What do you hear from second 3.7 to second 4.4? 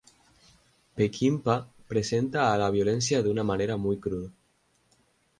muy cruda.